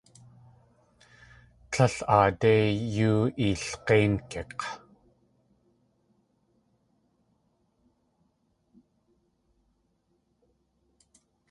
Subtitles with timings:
[1.73, 2.53] Líl aadé
[2.95, 4.63] yoo eelg̲éingik̲!